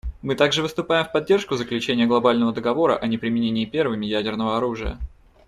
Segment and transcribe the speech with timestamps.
[0.23, 4.97] Мы также выступаем в поддержку заключения глобального договора о неприменении первыми ядерного оружия.